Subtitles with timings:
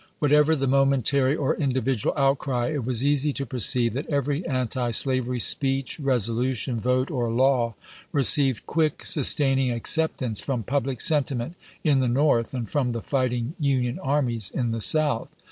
[0.17, 5.99] Whatever the momentary or individual outcry, it was easy to perceive that every antislavery speech,
[5.99, 7.75] resolution, vote, or law
[8.11, 13.99] received quick sustaining acceptance from public sentiment in the North and from the fighting Union
[13.99, 15.29] armies in the South.